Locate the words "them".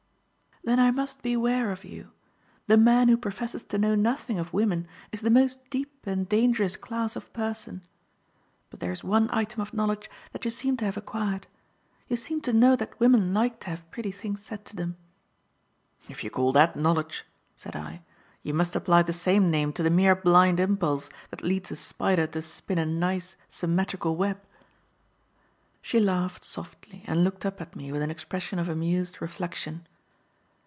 14.75-14.97